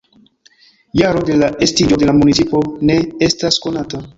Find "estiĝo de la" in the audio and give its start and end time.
1.67-2.15